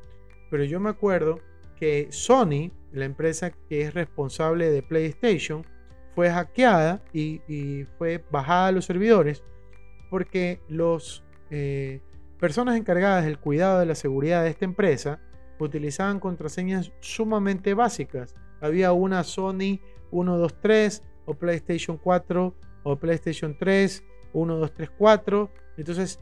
pero 0.49 0.63
yo 0.63 0.79
me 0.79 0.89
acuerdo 0.89 1.39
que 1.75 2.07
Sony, 2.11 2.71
la 2.91 3.05
empresa 3.05 3.51
que 3.51 3.81
es 3.81 3.93
responsable 3.93 4.69
de 4.69 4.83
PlayStation, 4.83 5.65
fue 6.15 6.29
hackeada 6.29 7.03
y, 7.11 7.85
fue 7.97 8.23
bajada 8.31 8.67
a 8.67 8.71
los 8.71 8.85
servidores 8.85 9.43
porque 10.09 10.61
las 10.69 11.23
eh, 11.49 12.01
personas 12.39 12.77
encargadas 12.77 13.25
del 13.25 13.39
cuidado 13.39 13.79
de 13.79 13.87
la 13.87 13.95
seguridad 13.95 14.43
de 14.43 14.51
esta 14.51 14.65
empresa 14.65 15.19
utilizaban 15.59 16.19
contraseñas 16.19 16.91
sumamente 16.99 17.73
básicas. 17.73 18.35
Había 18.61 18.91
una 18.93 19.23
Sony 19.23 19.79
123 20.11 21.03
o 21.25 21.33
PlayStation 21.33 21.97
4 21.97 22.53
o 22.83 22.95
PlayStation 22.97 23.57
3 23.57 24.03
1234. 24.33 25.51
Entonces 25.77 26.19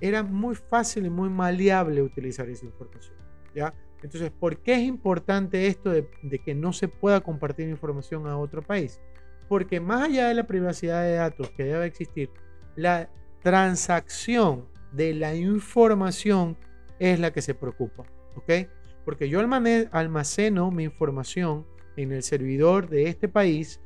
era 0.00 0.22
muy 0.22 0.54
fácil 0.54 1.06
y 1.06 1.10
muy 1.10 1.28
maleable 1.28 2.02
utilizar 2.02 2.48
esa 2.48 2.66
información. 2.66 3.14
¿ya? 3.54 3.74
Entonces, 4.02 4.30
¿por 4.30 4.58
qué 4.58 4.74
es 4.74 4.80
importante 4.80 5.66
esto 5.66 5.90
de, 5.90 6.08
de 6.22 6.38
que 6.38 6.54
no 6.54 6.72
se 6.72 6.88
pueda 6.88 7.20
compartir 7.20 7.68
información 7.68 8.26
a 8.26 8.38
otro 8.38 8.62
país? 8.62 9.00
Porque 9.48 9.80
más 9.80 10.02
allá 10.02 10.28
de 10.28 10.34
la 10.34 10.46
privacidad 10.46 11.02
de 11.02 11.14
datos 11.14 11.50
que 11.50 11.64
debe 11.64 11.86
existir, 11.86 12.30
la 12.76 13.10
transacción 13.42 14.66
de 14.92 15.14
la 15.14 15.34
información 15.34 16.56
es 16.98 17.18
la 17.18 17.32
que 17.32 17.42
se 17.42 17.54
preocupa. 17.54 18.04
¿Ok? 18.36 18.68
Porque 19.04 19.28
yo 19.28 19.40
almaceno 19.40 20.70
mi 20.70 20.84
información 20.84 21.66
en 21.96 22.12
el 22.12 22.22
servidor 22.22 22.88
de 22.88 23.08
este 23.08 23.28
país 23.28 23.80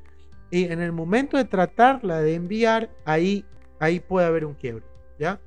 y 0.51 0.65
en 0.65 0.81
el 0.81 0.93
momento 0.93 1.37
de 1.37 1.45
tratarla 1.45 2.21
de 2.21 2.35
enviar, 2.35 2.91
ahí, 3.05 3.45
ahí 3.81 4.01
puede 4.01 4.27
haber 4.27 4.45
un 4.45 4.55
quiebre. 4.55 4.85
¿Ya? 5.19 5.41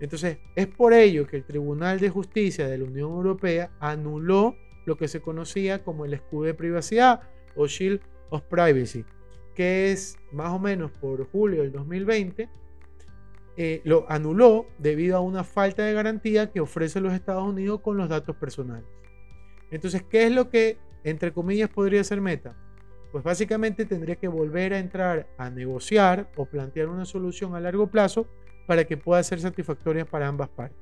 Entonces, 0.00 0.38
es 0.54 0.66
por 0.66 0.92
ello 0.92 1.26
que 1.26 1.36
el 1.36 1.44
Tribunal 1.44 2.00
de 2.00 2.10
Justicia 2.10 2.68
de 2.68 2.78
la 2.78 2.84
Unión 2.84 3.10
Europea 3.10 3.70
anuló 3.80 4.56
lo 4.86 4.96
que 4.96 5.08
se 5.08 5.20
conocía 5.20 5.82
como 5.82 6.04
el 6.04 6.14
escudo 6.14 6.44
de 6.44 6.54
privacidad 6.54 7.20
o 7.56 7.66
Shield 7.66 8.00
of 8.30 8.42
Privacy, 8.42 9.04
que 9.54 9.92
es 9.92 10.18
más 10.32 10.50
o 10.50 10.58
menos 10.58 10.90
por 10.90 11.26
julio 11.30 11.62
del 11.62 11.72
2020, 11.72 12.48
eh, 13.56 13.80
lo 13.84 14.04
anuló 14.10 14.66
debido 14.78 15.16
a 15.16 15.20
una 15.20 15.44
falta 15.44 15.84
de 15.84 15.92
garantía 15.92 16.50
que 16.50 16.60
ofrece 16.60 17.00
los 17.00 17.12
Estados 17.12 17.44
Unidos 17.44 17.80
con 17.80 17.96
los 17.96 18.08
datos 18.08 18.34
personales. 18.36 18.84
Entonces, 19.70 20.02
¿qué 20.02 20.26
es 20.26 20.32
lo 20.32 20.50
que, 20.50 20.78
entre 21.04 21.32
comillas, 21.32 21.70
podría 21.70 22.02
ser 22.02 22.20
meta? 22.20 22.56
Pues 23.12 23.22
básicamente 23.22 23.84
tendría 23.84 24.16
que 24.16 24.26
volver 24.26 24.74
a 24.74 24.80
entrar 24.80 25.28
a 25.38 25.50
negociar 25.50 26.30
o 26.36 26.46
plantear 26.46 26.88
una 26.88 27.04
solución 27.04 27.54
a 27.54 27.60
largo 27.60 27.86
plazo 27.86 28.26
para 28.66 28.84
que 28.84 28.96
pueda 28.96 29.22
ser 29.22 29.40
satisfactoria 29.40 30.04
para 30.04 30.28
ambas 30.28 30.48
partes. 30.48 30.78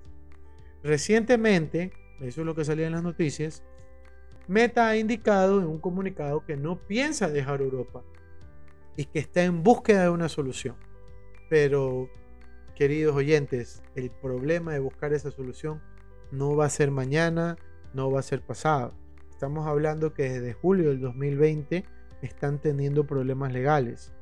Recientemente, 0.83 1.93
eso 2.21 2.41
es 2.41 2.47
lo 2.47 2.55
que 2.55 2.65
salía 2.65 2.87
en 2.87 2.93
las 2.93 3.03
noticias, 3.03 3.63
Meta 4.49 4.89
ha 4.89 4.97
indicado 4.97 5.61
en 5.61 5.67
un 5.67 5.79
comunicado 5.79 6.45
que 6.45 6.57
no 6.57 6.77
piensa 6.87 7.29
dejar 7.29 7.61
Europa, 7.61 8.03
y 8.97 9.07
que 9.07 9.19
está 9.19 9.43
en 9.43 9.63
búsqueda 9.63 10.05
de 10.05 10.11
una 10.11 10.29
solución. 10.29 10.77
Pero, 11.49 12.09
queridos 12.75 13.17
oyentes, 13.17 13.83
el 13.95 14.11
problema 14.11 14.73
de 14.73 14.81
buscar 14.81 15.13
esa 15.13 15.31
solución 15.31 15.81
no 16.31 16.57
va 16.57 16.67
a 16.67 16.71
ser 16.71 16.91
mañana, 16.91 17.57
no 17.95 18.11
va 18.11 18.21
a 18.21 18.25
ser 18.25 18.43
pasado. 18.43 18.95
Estamos 19.31 19.67
hablando 19.67 20.15
que 20.15 20.29
desde 20.31 20.53
julio 20.55 20.91
del 20.91 21.01
2020 21.01 21.85
están 22.23 22.61
teniendo 22.61 23.05
problemas 23.05 23.53
legales 23.53 24.13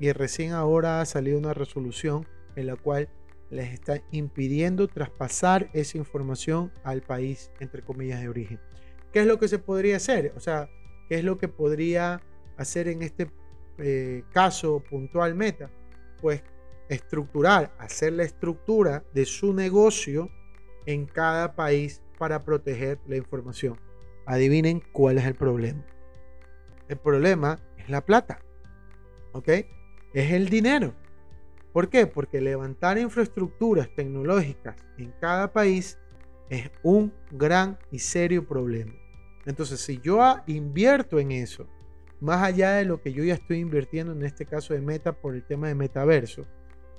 y 0.00 0.10
recién 0.12 0.52
ahora 0.52 1.00
ha 1.00 1.06
salido 1.06 1.38
una 1.38 1.54
resolución 1.54 2.26
en 2.56 2.66
la 2.66 2.76
cual 2.76 3.08
les 3.50 3.72
está 3.72 4.00
impidiendo 4.10 4.88
traspasar 4.88 5.70
esa 5.72 5.98
información 5.98 6.72
al 6.82 7.02
país, 7.02 7.50
entre 7.60 7.82
comillas, 7.82 8.20
de 8.20 8.28
origen. 8.28 8.60
¿Qué 9.12 9.20
es 9.20 9.26
lo 9.26 9.38
que 9.38 9.48
se 9.48 9.58
podría 9.58 9.96
hacer? 9.96 10.32
O 10.36 10.40
sea, 10.40 10.68
¿qué 11.08 11.16
es 11.16 11.24
lo 11.24 11.38
que 11.38 11.48
podría 11.48 12.20
hacer 12.56 12.88
en 12.88 13.02
este 13.02 13.30
eh, 13.78 14.22
caso 14.32 14.80
puntual 14.88 15.34
Meta, 15.34 15.70
pues 16.20 16.42
estructurar, 16.88 17.74
hacer 17.78 18.12
la 18.12 18.22
estructura 18.22 19.04
de 19.12 19.24
su 19.24 19.52
negocio 19.52 20.30
en 20.86 21.06
cada 21.06 21.54
país 21.54 22.02
para 22.18 22.44
proteger 22.44 23.00
la 23.06 23.16
información. 23.16 23.78
Adivinen 24.26 24.82
cuál 24.92 25.18
es 25.18 25.24
el 25.24 25.34
problema. 25.34 25.84
El 26.88 26.98
problema 26.98 27.58
es 27.78 27.88
la 27.88 28.04
plata. 28.04 28.40
¿Ok? 29.32 29.48
Es 30.12 30.32
el 30.32 30.48
dinero. 30.48 30.94
¿Por 31.74 31.88
qué? 31.88 32.06
Porque 32.06 32.40
levantar 32.40 32.98
infraestructuras 32.98 33.92
tecnológicas 33.96 34.76
en 34.96 35.12
cada 35.20 35.52
país 35.52 35.98
es 36.48 36.70
un 36.84 37.12
gran 37.32 37.76
y 37.90 37.98
serio 37.98 38.46
problema. 38.46 38.92
Entonces, 39.44 39.80
si 39.80 39.98
yo 39.98 40.22
invierto 40.46 41.18
en 41.18 41.32
eso 41.32 41.66
más 42.20 42.44
allá 42.44 42.74
de 42.74 42.84
lo 42.84 43.02
que 43.02 43.12
yo 43.12 43.24
ya 43.24 43.34
estoy 43.34 43.58
invirtiendo 43.58 44.12
en 44.12 44.22
este 44.22 44.46
caso 44.46 44.72
de 44.72 44.80
Meta 44.80 45.14
por 45.20 45.34
el 45.34 45.42
tema 45.42 45.66
de 45.66 45.74
metaverso, 45.74 46.46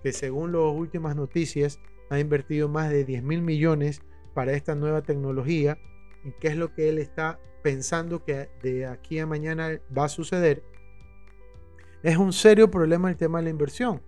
que 0.04 0.12
según 0.12 0.52
las 0.52 0.74
últimas 0.74 1.16
noticias 1.16 1.80
ha 2.10 2.20
invertido 2.20 2.68
más 2.68 2.90
de 2.90 3.06
10 3.06 3.24
mil 3.24 3.42
millones 3.42 4.02
para 4.34 4.52
esta 4.52 4.76
nueva 4.76 5.04
tecnología 5.04 5.78
y 6.26 6.34
qué 6.34 6.50
es 6.50 6.58
lo 6.58 6.74
que 6.74 6.90
él 6.90 6.98
está 6.98 7.40
pensando 7.64 8.26
que 8.26 8.50
de 8.62 8.88
aquí 8.88 9.20
a 9.20 9.26
mañana 9.26 9.80
va 9.98 10.04
a 10.04 10.10
suceder, 10.10 10.64
es 12.04 12.18
un 12.18 12.34
serio 12.34 12.70
problema 12.70 13.10
el 13.10 13.16
tema 13.16 13.38
de 13.38 13.46
la 13.46 13.52
inversión, 13.52 14.02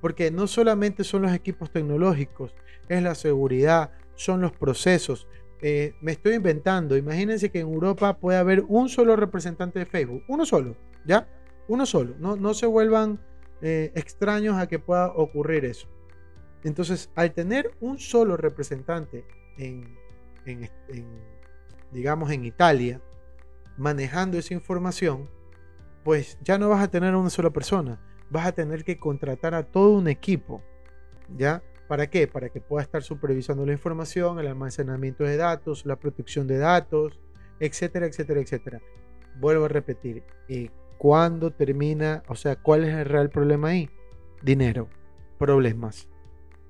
porque 0.00 0.30
no 0.30 0.46
solamente 0.46 1.04
son 1.04 1.22
los 1.22 1.32
equipos 1.32 1.70
tecnológicos, 1.70 2.54
es 2.88 3.02
la 3.02 3.14
seguridad, 3.14 3.92
son 4.14 4.40
los 4.40 4.52
procesos, 4.52 5.28
eh, 5.60 5.94
me 6.00 6.12
estoy 6.12 6.34
inventando. 6.34 6.96
Imagínense 6.96 7.50
que 7.50 7.60
en 7.60 7.68
Europa 7.68 8.18
puede 8.18 8.38
haber 8.38 8.64
un 8.68 8.88
solo 8.88 9.16
representante 9.16 9.80
de 9.80 9.86
Facebook. 9.86 10.22
Uno 10.28 10.46
solo, 10.46 10.76
¿ya? 11.04 11.28
Uno 11.66 11.84
solo. 11.84 12.14
No, 12.18 12.36
no 12.36 12.54
se 12.54 12.66
vuelvan 12.66 13.20
eh, 13.60 13.90
extraños 13.94 14.56
a 14.56 14.68
que 14.68 14.78
pueda 14.78 15.08
ocurrir 15.08 15.64
eso. 15.64 15.88
Entonces, 16.64 17.10
al 17.14 17.32
tener 17.32 17.72
un 17.80 17.98
solo 17.98 18.36
representante 18.36 19.24
en, 19.58 19.96
digamos, 21.92 22.30
en 22.30 22.44
Italia, 22.44 23.00
manejando 23.76 24.38
esa 24.38 24.54
información, 24.54 25.28
pues 26.04 26.38
ya 26.42 26.58
no 26.58 26.68
vas 26.68 26.82
a 26.82 26.90
tener 26.90 27.14
una 27.14 27.30
sola 27.30 27.50
persona, 27.50 28.00
vas 28.30 28.46
a 28.46 28.52
tener 28.52 28.84
que 28.84 28.98
contratar 28.98 29.54
a 29.54 29.64
todo 29.64 29.90
un 29.90 30.08
equipo, 30.08 30.62
¿ya? 31.36 31.62
¿Para 31.88 32.08
qué? 32.08 32.26
Para 32.26 32.50
que 32.50 32.60
pueda 32.60 32.82
estar 32.82 33.02
supervisando 33.02 33.64
la 33.64 33.72
información, 33.72 34.38
el 34.38 34.46
almacenamiento 34.46 35.24
de 35.24 35.36
datos, 35.36 35.86
la 35.86 35.96
protección 35.96 36.46
de 36.46 36.58
datos, 36.58 37.18
etcétera, 37.60 38.06
etcétera, 38.06 38.40
etcétera. 38.40 38.82
Vuelvo 39.40 39.64
a 39.64 39.68
repetir, 39.68 40.22
¿y 40.48 40.70
cuándo 40.98 41.50
termina? 41.50 42.22
O 42.28 42.34
sea, 42.34 42.56
¿cuál 42.56 42.84
es 42.84 42.94
el 42.94 43.06
real 43.06 43.30
problema 43.30 43.68
ahí? 43.68 43.88
Dinero, 44.42 44.88
problemas, 45.38 46.08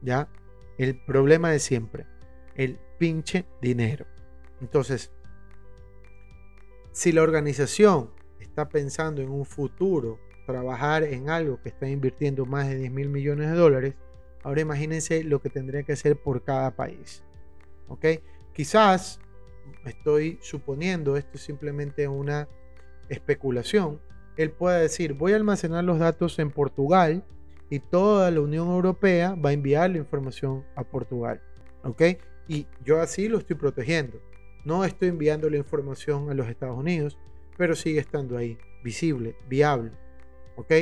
¿ya? 0.02 0.28
El 0.78 1.00
problema 1.04 1.50
de 1.50 1.58
siempre, 1.58 2.06
el 2.54 2.78
pinche 2.98 3.44
dinero. 3.60 4.06
Entonces, 4.60 5.10
si 6.92 7.10
la 7.12 7.22
organización 7.22 8.10
está 8.38 8.68
pensando 8.68 9.20
en 9.20 9.30
un 9.30 9.44
futuro, 9.44 10.20
trabajar 10.48 11.04
en 11.04 11.28
algo 11.28 11.60
que 11.60 11.68
está 11.68 11.86
invirtiendo 11.88 12.46
más 12.46 12.66
de 12.66 12.76
10 12.76 12.90
mil 12.90 13.10
millones 13.10 13.50
de 13.50 13.56
dólares, 13.56 13.94
ahora 14.42 14.62
imagínense 14.62 15.22
lo 15.22 15.42
que 15.42 15.50
tendría 15.50 15.82
que 15.82 15.92
hacer 15.92 16.16
por 16.16 16.42
cada 16.42 16.74
país. 16.74 17.22
¿Ok? 17.88 18.06
Quizás, 18.54 19.20
estoy 19.84 20.38
suponiendo, 20.40 21.18
esto 21.18 21.32
es 21.34 21.42
simplemente 21.42 22.08
una 22.08 22.48
especulación, 23.10 24.00
él 24.38 24.50
pueda 24.50 24.78
decir, 24.78 25.12
voy 25.12 25.32
a 25.34 25.36
almacenar 25.36 25.84
los 25.84 25.98
datos 25.98 26.38
en 26.38 26.50
Portugal 26.50 27.24
y 27.68 27.80
toda 27.80 28.30
la 28.30 28.40
Unión 28.40 28.68
Europea 28.68 29.34
va 29.34 29.50
a 29.50 29.52
enviar 29.52 29.90
la 29.90 29.98
información 29.98 30.64
a 30.76 30.84
Portugal. 30.84 31.42
¿Ok? 31.82 32.02
Y 32.48 32.66
yo 32.82 33.02
así 33.02 33.28
lo 33.28 33.36
estoy 33.36 33.56
protegiendo. 33.56 34.22
No 34.64 34.86
estoy 34.86 35.08
enviando 35.08 35.50
la 35.50 35.58
información 35.58 36.30
a 36.30 36.34
los 36.34 36.48
Estados 36.48 36.78
Unidos, 36.78 37.18
pero 37.58 37.74
sigue 37.74 38.00
estando 38.00 38.38
ahí, 38.38 38.56
visible, 38.82 39.36
viable. 39.46 39.92
¿Ok? 40.58 40.72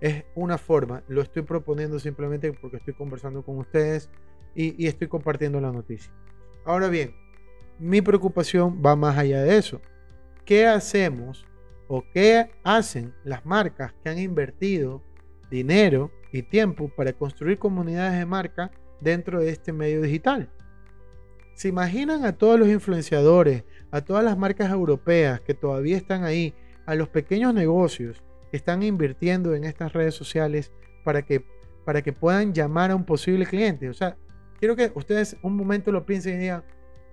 Es 0.00 0.24
una 0.34 0.56
forma, 0.56 1.02
lo 1.08 1.20
estoy 1.20 1.42
proponiendo 1.42 1.98
simplemente 1.98 2.52
porque 2.52 2.78
estoy 2.78 2.94
conversando 2.94 3.42
con 3.42 3.58
ustedes 3.58 4.08
y, 4.54 4.82
y 4.82 4.86
estoy 4.86 5.08
compartiendo 5.08 5.60
la 5.60 5.72
noticia. 5.72 6.10
Ahora 6.64 6.88
bien, 6.88 7.14
mi 7.78 8.00
preocupación 8.00 8.82
va 8.84 8.96
más 8.96 9.18
allá 9.18 9.42
de 9.42 9.58
eso. 9.58 9.80
¿Qué 10.46 10.66
hacemos 10.66 11.44
o 11.86 12.02
qué 12.14 12.50
hacen 12.64 13.14
las 13.24 13.44
marcas 13.44 13.92
que 14.02 14.08
han 14.08 14.18
invertido 14.18 15.02
dinero 15.50 16.10
y 16.32 16.42
tiempo 16.42 16.90
para 16.96 17.12
construir 17.12 17.58
comunidades 17.58 18.18
de 18.18 18.26
marca 18.26 18.70
dentro 19.00 19.40
de 19.40 19.50
este 19.50 19.72
medio 19.72 20.00
digital? 20.00 20.50
¿Se 21.54 21.68
imaginan 21.68 22.24
a 22.24 22.32
todos 22.32 22.58
los 22.58 22.68
influenciadores, 22.68 23.64
a 23.90 24.00
todas 24.00 24.24
las 24.24 24.38
marcas 24.38 24.70
europeas 24.70 25.40
que 25.42 25.52
todavía 25.54 25.98
están 25.98 26.24
ahí, 26.24 26.54
a 26.86 26.94
los 26.94 27.08
pequeños 27.08 27.52
negocios 27.52 28.22
que 28.50 28.56
están 28.56 28.82
invirtiendo 28.82 29.54
en 29.54 29.64
estas 29.64 29.92
redes 29.92 30.14
sociales 30.14 30.72
para 31.04 31.22
que, 31.22 31.44
para 31.84 32.02
que 32.02 32.12
puedan 32.12 32.52
llamar 32.52 32.90
a 32.90 32.96
un 32.96 33.04
posible 33.04 33.46
cliente? 33.46 33.88
O 33.88 33.94
sea, 33.94 34.16
quiero 34.58 34.76
que 34.76 34.92
ustedes 34.94 35.36
un 35.42 35.56
momento 35.56 35.92
lo 35.92 36.06
piensen 36.06 36.36
y 36.36 36.42
digan, 36.42 36.64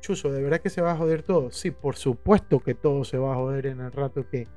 Chuso, 0.01 0.31
¿de 0.31 0.41
verdad 0.41 0.59
que 0.59 0.69
se 0.69 0.81
va 0.81 0.91
a 0.91 0.97
joder 0.97 1.23
todo? 1.23 1.51
Sí, 1.51 1.71
por 1.71 1.95
supuesto 1.95 2.59
que 2.59 2.73
todo 2.73 3.03
se 3.05 3.17
va 3.17 3.33
a 3.33 3.35
joder 3.35 3.67
en 3.67 3.79
el 3.79 3.91
rato 3.91 4.27
que 4.29 4.47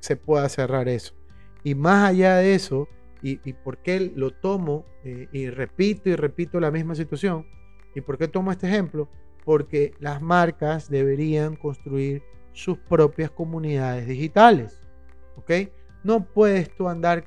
se 0.00 0.16
pueda 0.16 0.48
cerrar 0.48 0.88
eso. 0.88 1.14
Y 1.62 1.74
más 1.74 2.10
allá 2.10 2.36
de 2.36 2.54
eso, 2.54 2.88
y, 3.22 3.40
y 3.48 3.52
por 3.52 3.78
qué 3.78 4.12
lo 4.14 4.32
tomo 4.32 4.84
eh, 5.04 5.28
y 5.32 5.48
repito 5.48 6.08
y 6.10 6.16
repito 6.16 6.58
la 6.60 6.70
misma 6.70 6.94
situación, 6.94 7.46
¿Y 7.94 8.00
por 8.00 8.18
qué 8.18 8.28
tomo 8.28 8.50
este 8.50 8.66
ejemplo? 8.66 9.08
Porque 9.44 9.94
las 10.00 10.20
marcas 10.20 10.90
deberían 10.90 11.56
construir 11.56 12.22
sus 12.52 12.78
propias 12.78 13.30
comunidades 13.30 14.06
digitales. 14.06 14.80
¿Ok? 15.36 15.50
No 16.04 16.24
puedes 16.24 16.74
tú 16.74 16.88
andar 16.88 17.24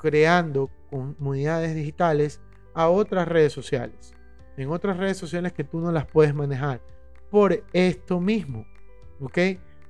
creando 0.00 0.70
comunidades 0.90 1.74
digitales 1.74 2.40
a 2.72 2.88
otras 2.88 3.28
redes 3.28 3.52
sociales. 3.52 4.14
En 4.56 4.70
otras 4.70 4.96
redes 4.96 5.16
sociales 5.16 5.52
que 5.52 5.64
tú 5.64 5.80
no 5.80 5.92
las 5.92 6.06
puedes 6.06 6.34
manejar. 6.34 6.80
Por 7.30 7.64
esto 7.72 8.20
mismo. 8.20 8.66
¿Ok? 9.20 9.38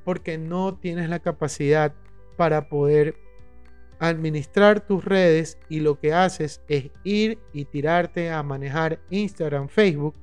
Porque 0.05 0.39
no 0.39 0.77
tienes 0.77 1.09
la 1.09 1.19
capacidad 1.19 1.95
para 2.37 2.69
poder 2.69 3.17
administrar 3.99 4.81
tus 4.81 5.05
redes 5.05 5.59
y 5.69 5.81
lo 5.81 5.99
que 5.99 6.13
haces 6.13 6.61
es 6.69 6.91
ir 7.05 7.39
y 7.53 7.65
tirarte 7.65 8.31
a 8.31 8.43
manejar 8.43 9.01
Instagram, 9.11 9.69
Facebook 9.69 10.15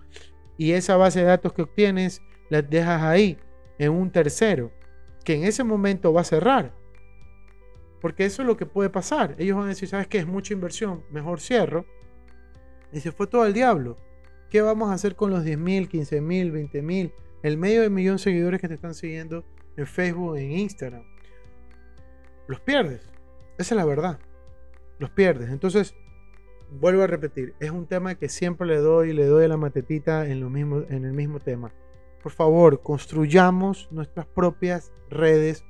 y 0.57 0.73
esa 0.73 0.97
base 0.97 1.19
de 1.19 1.25
datos 1.25 1.53
que 1.53 1.63
obtienes 1.63 2.21
las 2.49 2.69
dejas 2.69 3.01
ahí 3.01 3.37
en 3.79 3.91
un 3.91 4.11
tercero 4.11 4.71
que 5.23 5.35
en 5.35 5.43
ese 5.43 5.63
momento 5.63 6.13
va 6.13 6.21
a 6.21 6.25
cerrar. 6.25 6.73
Porque 8.01 8.25
eso 8.25 8.41
es 8.41 8.47
lo 8.47 8.57
que 8.57 8.65
puede 8.65 8.89
pasar. 8.89 9.35
Ellos 9.37 9.55
van 9.55 9.65
a 9.65 9.69
decir, 9.69 9.87
¿sabes 9.87 10.07
qué? 10.07 10.17
Es 10.17 10.27
mucha 10.27 10.53
inversión, 10.53 11.03
mejor 11.11 11.39
cierro. 11.39 11.85
Y 12.91 12.99
se 12.99 13.11
fue 13.11 13.27
todo 13.27 13.43
al 13.43 13.53
diablo. 13.53 13.97
¿Qué 14.49 14.61
vamos 14.61 14.89
a 14.89 14.93
hacer 14.93 15.15
con 15.15 15.29
los 15.29 15.45
10.000, 15.45 15.89
15.000, 15.89 16.51
20.000, 16.51 17.13
el 17.43 17.57
medio 17.57 17.81
de 17.81 17.89
millón 17.89 18.17
de 18.17 18.23
seguidores 18.23 18.59
que 18.59 18.67
te 18.67 18.73
están 18.73 18.95
siguiendo 18.95 19.45
en 19.77 19.87
Facebook, 19.87 20.35
en 20.37 20.51
Instagram? 20.51 21.03
Los 22.47 22.59
pierdes. 22.59 23.01
Esa 23.57 23.75
es 23.75 23.77
la 23.77 23.85
verdad. 23.85 24.19
Los 24.99 25.11
pierdes. 25.11 25.49
Entonces, 25.51 25.95
vuelvo 26.79 27.03
a 27.03 27.07
repetir, 27.07 27.53
es 27.59 27.71
un 27.71 27.85
tema 27.85 28.15
que 28.15 28.29
siempre 28.29 28.67
le 28.67 28.77
doy, 28.77 29.13
le 29.13 29.25
doy 29.25 29.47
la 29.47 29.57
matetita 29.57 30.27
en, 30.27 30.39
lo 30.39 30.49
mismo, 30.49 30.83
en 30.89 31.05
el 31.05 31.13
mismo 31.13 31.39
tema. 31.39 31.71
Por 32.23 32.31
favor, 32.31 32.81
construyamos 32.81 33.87
nuestras 33.91 34.25
propias 34.25 34.91
redes, 35.09 35.65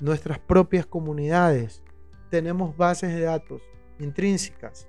nuestras 0.00 0.38
propias 0.38 0.86
comunidades. 0.86 1.82
Tenemos 2.30 2.76
bases 2.76 3.14
de 3.14 3.22
datos 3.22 3.62
intrínsecas 3.98 4.88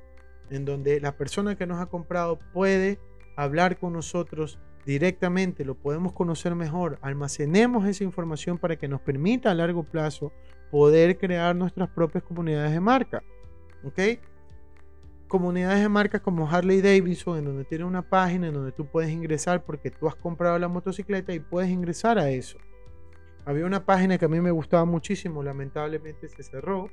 en 0.49 0.65
donde 0.65 0.99
la 0.99 1.15
persona 1.17 1.55
que 1.55 1.67
nos 1.67 1.79
ha 1.79 1.87
comprado 1.87 2.39
puede 2.53 2.99
hablar 3.35 3.77
con 3.77 3.93
nosotros 3.93 4.59
directamente, 4.85 5.65
lo 5.65 5.75
podemos 5.75 6.13
conocer 6.13 6.53
mejor, 6.55 6.99
almacenemos 7.01 7.87
esa 7.87 8.03
información 8.03 8.57
para 8.57 8.75
que 8.75 8.87
nos 8.87 9.01
permita 9.01 9.49
a 9.49 9.55
largo 9.55 9.83
plazo 9.83 10.31
poder 10.69 11.17
crear 11.17 11.55
nuestras 11.55 11.89
propias 11.89 12.23
comunidades 12.23 12.71
de 12.71 12.79
marca. 12.79 13.23
¿Ok? 13.83 13.99
Comunidades 15.27 15.81
de 15.81 15.89
marca 15.89 16.19
como 16.19 16.47
Harley 16.47 16.81
Davidson, 16.81 17.39
en 17.39 17.45
donde 17.45 17.65
tiene 17.65 17.83
una 17.83 18.03
página 18.03 18.47
en 18.47 18.53
donde 18.53 18.71
tú 18.71 18.85
puedes 18.85 19.09
ingresar 19.09 19.63
porque 19.63 19.89
tú 19.89 20.07
has 20.07 20.15
comprado 20.15 20.59
la 20.59 20.67
motocicleta 20.67 21.33
y 21.33 21.39
puedes 21.39 21.71
ingresar 21.71 22.19
a 22.19 22.29
eso. 22.29 22.57
Había 23.45 23.65
una 23.65 23.85
página 23.85 24.17
que 24.17 24.25
a 24.25 24.27
mí 24.27 24.41
me 24.41 24.51
gustaba 24.51 24.85
muchísimo, 24.85 25.43
lamentablemente 25.43 26.27
se 26.27 26.43
cerró, 26.43 26.89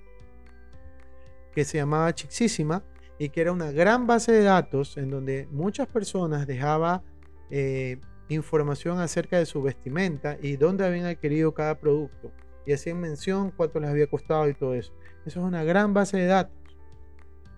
que 1.53 1.65
se 1.65 1.79
llamaba 1.79 2.15
Chixísima 2.15 2.85
y 3.19 3.31
que 3.31 3.41
era 3.41 3.53
una 3.53 3.73
gran 3.73 4.07
base 4.07 4.33
de 4.33 4.43
datos 4.43 4.97
en 4.97 5.11
donde 5.11 5.49
muchas 5.51 5.87
personas 5.87 6.47
dejaban 6.47 7.03
eh, 7.51 7.99
información 8.29 8.99
acerca 9.01 9.39
de 9.39 9.47
su 9.47 9.63
vestimenta 9.63 10.37
y 10.41 10.57
dónde 10.57 10.85
habían 10.85 11.07
adquirido 11.07 11.53
cada 11.55 11.79
producto. 11.79 12.33
Y 12.67 12.73
hacían 12.73 13.01
mención 13.01 13.51
cuánto 13.51 13.81
les 13.81 13.91
había 13.91 14.07
costado 14.07 14.49
y 14.49 14.55
todo 14.55 14.75
eso. 14.75 14.93
Eso 15.27 15.41
es 15.41 15.47
una 15.47 15.65
gran 15.65 15.95
base 15.95 16.17
de 16.17 16.27
datos. 16.27 16.57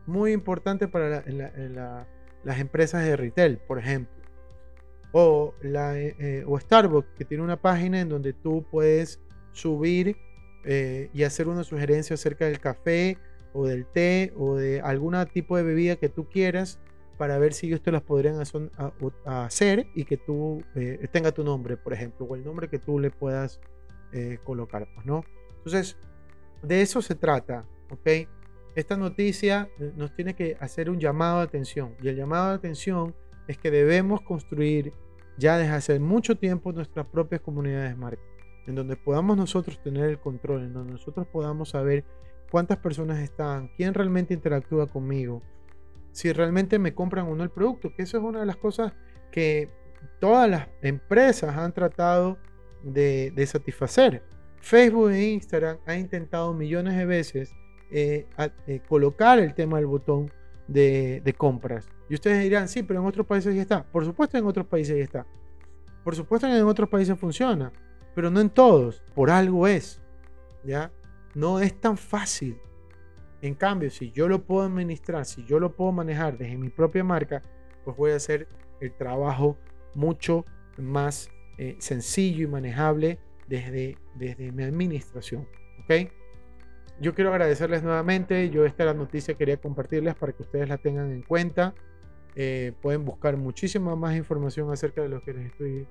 Muy 0.06 0.32
importante 0.32 0.88
para 0.88 1.24
las 2.44 2.58
empresas 2.58 3.04
de 3.04 3.16
retail, 3.16 3.58
por 3.58 3.78
ejemplo. 3.78 4.23
O, 5.16 5.54
la, 5.62 5.96
eh, 5.96 6.16
eh, 6.18 6.44
o 6.44 6.58
Starbucks, 6.58 7.14
que 7.16 7.24
tiene 7.24 7.44
una 7.44 7.56
página 7.56 8.00
en 8.00 8.08
donde 8.08 8.32
tú 8.32 8.66
puedes 8.70 9.20
subir 9.52 10.16
y 10.66 11.22
hacer 11.24 11.46
una 11.46 11.62
sugerencia 11.62 12.14
acerca 12.14 12.46
del 12.46 12.58
café 12.58 13.18
o 13.52 13.66
del 13.66 13.84
té 13.84 14.32
o 14.34 14.56
de 14.56 14.80
algún 14.80 15.14
tipo 15.26 15.58
de 15.58 15.62
bebida 15.62 15.96
que 15.96 16.08
tú 16.08 16.26
quieras 16.30 16.80
para 17.16 17.38
ver 17.38 17.52
si 17.52 17.68
ellos 17.68 17.82
te 17.82 17.92
las 17.92 18.02
podrían 18.02 18.42
hacer 19.24 19.86
y 19.94 20.04
que 20.04 20.16
tú 20.16 20.62
eh, 20.74 21.08
tenga 21.12 21.32
tu 21.32 21.44
nombre, 21.44 21.76
por 21.76 21.92
ejemplo, 21.92 22.26
o 22.26 22.34
el 22.34 22.44
nombre 22.44 22.68
que 22.68 22.78
tú 22.78 22.98
le 22.98 23.10
puedas 23.10 23.60
eh, 24.12 24.38
colocar, 24.44 24.88
pues, 24.94 25.06
¿no? 25.06 25.24
Entonces, 25.58 25.96
de 26.62 26.82
eso 26.82 27.00
se 27.02 27.14
trata, 27.14 27.64
¿ok? 27.90 28.28
Esta 28.74 28.96
noticia 28.96 29.68
eh, 29.78 29.92
nos 29.96 30.14
tiene 30.14 30.34
que 30.34 30.56
hacer 30.58 30.90
un 30.90 30.98
llamado 30.98 31.38
de 31.38 31.44
atención 31.44 31.94
y 32.02 32.08
el 32.08 32.16
llamado 32.16 32.48
de 32.48 32.54
atención 32.56 33.14
es 33.48 33.58
que 33.58 33.70
debemos 33.70 34.20
construir 34.22 34.92
ya 35.36 35.58
desde 35.58 35.72
hace 35.72 35.98
mucho 35.98 36.36
tiempo 36.36 36.72
nuestras 36.72 37.06
propias 37.06 37.40
comunidades 37.40 37.90
de 37.90 37.96
marca, 37.96 38.22
en 38.66 38.74
donde 38.74 38.96
podamos 38.96 39.36
nosotros 39.36 39.82
tener 39.82 40.08
el 40.08 40.18
control, 40.18 40.62
en 40.62 40.72
donde 40.72 40.92
nosotros 40.92 41.26
podamos 41.26 41.70
saber 41.70 42.04
cuántas 42.50 42.78
personas 42.78 43.18
están, 43.18 43.70
quién 43.76 43.94
realmente 43.94 44.34
interactúa 44.34 44.86
conmigo, 44.86 45.42
si 46.12 46.32
realmente 46.32 46.78
me 46.78 46.94
compran 46.94 47.26
o 47.26 47.34
no 47.34 47.42
el 47.42 47.50
producto, 47.50 47.92
que 47.94 48.02
eso 48.02 48.18
es 48.18 48.22
una 48.22 48.40
de 48.40 48.46
las 48.46 48.56
cosas 48.56 48.92
que 49.32 49.68
todas 50.20 50.48
las 50.48 50.68
empresas 50.82 51.56
han 51.56 51.72
tratado 51.72 52.38
de, 52.84 53.32
satisfacer. 53.46 54.22
Facebook 54.60 55.10
e 55.10 55.32
Instagram 55.32 55.78
han 55.84 56.00
intentado 56.00 56.54
millones 56.54 56.96
de 56.96 57.04
veces 57.04 57.52
eh, 57.90 58.26
eh, 58.66 58.80
colocar 58.88 59.38
el 59.38 59.54
tema 59.54 59.76
del 59.78 59.86
botón 59.86 60.30
de, 60.68 61.20
de, 61.24 61.32
compras. 61.34 61.88
Y 62.08 62.14
ustedes 62.14 62.42
dirán, 62.42 62.68
sí, 62.68 62.82
pero 62.82 63.00
en 63.00 63.06
otros 63.06 63.26
países 63.26 63.54
ya 63.54 63.62
está. 63.62 63.84
Por 63.84 64.04
supuesto 64.04 64.38
en 64.38 64.46
otros 64.46 64.66
países 64.66 64.96
ya 64.96 65.04
está. 65.04 65.26
Por 66.02 66.14
supuesto 66.14 66.46
que 66.46 66.56
en 66.56 66.66
otros 66.66 66.88
países 66.88 67.18
funciona, 67.18 67.72
pero 68.14 68.30
no 68.30 68.40
en 68.40 68.50
todos. 68.50 69.02
Por 69.14 69.30
algo 69.30 69.66
es. 69.66 70.00
¿Ya? 70.64 70.90
no 71.34 71.60
es 71.60 71.78
tan 71.80 71.96
fácil. 71.96 72.58
En 73.42 73.54
cambio, 73.54 73.90
si 73.90 74.10
yo 74.12 74.28
lo 74.28 74.44
puedo 74.44 74.62
administrar, 74.62 75.26
si 75.26 75.44
yo 75.44 75.58
lo 75.58 75.74
puedo 75.74 75.92
manejar 75.92 76.38
desde 76.38 76.56
mi 76.56 76.70
propia 76.70 77.04
marca, 77.04 77.42
pues 77.84 77.96
voy 77.96 78.12
a 78.12 78.16
hacer 78.16 78.48
el 78.80 78.92
trabajo 78.94 79.58
mucho 79.94 80.46
más 80.78 81.28
eh, 81.58 81.76
sencillo 81.78 82.44
y 82.44 82.46
manejable 82.46 83.18
desde, 83.46 83.98
desde 84.14 84.50
mi 84.50 84.62
administración. 84.62 85.46
¿Ok? 85.82 86.10
Yo 87.00 87.14
quiero 87.14 87.30
agradecerles 87.30 87.82
nuevamente. 87.82 88.50
Yo 88.50 88.64
esta 88.64 88.84
la 88.84 88.94
noticia 88.94 89.34
quería 89.34 89.56
compartirles 89.56 90.14
para 90.14 90.32
que 90.32 90.42
ustedes 90.42 90.68
la 90.68 90.78
tengan 90.78 91.10
en 91.10 91.22
cuenta. 91.22 91.74
Eh, 92.36 92.72
pueden 92.82 93.04
buscar 93.04 93.36
muchísima 93.36 93.94
más 93.96 94.16
información 94.16 94.70
acerca 94.70 95.02
de 95.02 95.08
lo 95.08 95.22
que 95.22 95.34
les 95.34 95.46
estoy 95.46 95.86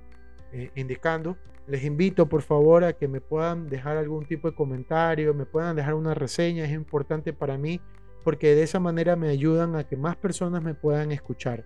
eh, 0.51 0.71
indicando. 0.75 1.37
Les 1.67 1.83
invito 1.83 2.27
por 2.27 2.41
favor 2.41 2.83
a 2.83 2.93
que 2.93 3.07
me 3.07 3.21
puedan 3.21 3.69
dejar 3.69 3.97
algún 3.97 4.25
tipo 4.25 4.49
de 4.49 4.55
comentario, 4.55 5.33
me 5.33 5.45
puedan 5.45 5.75
dejar 5.75 5.93
una 5.93 6.13
reseña. 6.13 6.65
Es 6.65 6.71
importante 6.71 7.33
para 7.33 7.57
mí 7.57 7.81
porque 8.23 8.55
de 8.55 8.63
esa 8.63 8.79
manera 8.79 9.15
me 9.15 9.29
ayudan 9.29 9.75
a 9.75 9.85
que 9.85 9.97
más 9.97 10.15
personas 10.15 10.63
me 10.63 10.73
puedan 10.73 11.11
escuchar. 11.11 11.65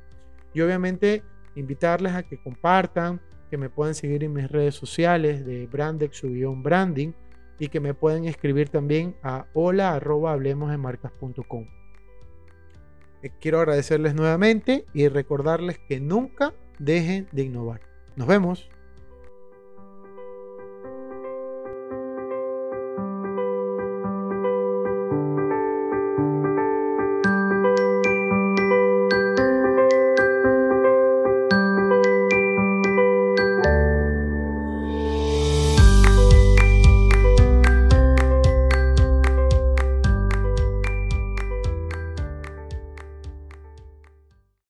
Y 0.53 0.61
obviamente 0.61 1.23
invitarles 1.55 2.13
a 2.13 2.23
que 2.23 2.41
compartan, 2.41 3.21
que 3.49 3.57
me 3.57 3.69
puedan 3.69 3.95
seguir 3.95 4.23
en 4.23 4.33
mis 4.33 4.49
redes 4.49 4.75
sociales 4.75 5.45
de 5.45 5.67
Brandex 5.67 6.21
Branding 6.61 7.13
y 7.59 7.69
que 7.69 7.79
me 7.79 7.93
pueden 7.93 8.25
escribir 8.25 8.69
también 8.69 9.15
a 9.23 9.47
hola 9.53 9.93
arroba 9.93 10.31
hablemos 10.31 10.75
marcas.com. 10.77 11.65
Eh, 13.23 13.31
quiero 13.39 13.59
agradecerles 13.59 14.13
nuevamente 14.13 14.85
y 14.93 15.07
recordarles 15.07 15.79
que 15.79 15.99
nunca 15.99 16.53
dejen 16.79 17.27
de 17.31 17.43
innovar. 17.43 17.81
Nos 18.15 18.27
vemos. 18.27 18.69